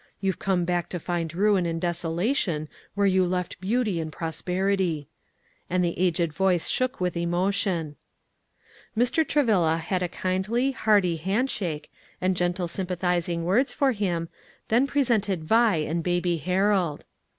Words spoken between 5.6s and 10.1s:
and the aged voice shook with emotion. Mr. Travilla had a